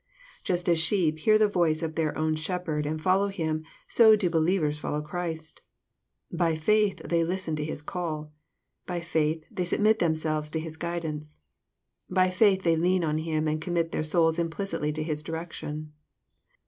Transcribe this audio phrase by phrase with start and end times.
[0.43, 4.31] Just as sheep hear the voice of their own shepherd, and follow him, so do
[4.31, 5.61] believers follow Christ.
[6.31, 8.31] By faith they listen to His call.
[8.87, 11.43] By faith they submit themselves to His guidance.
[12.09, 15.93] By faith they lean on Him, and commit their souls implicitly to His direction.